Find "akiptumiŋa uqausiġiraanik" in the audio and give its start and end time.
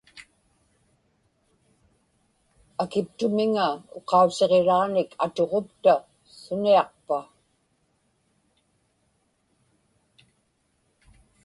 2.83-5.09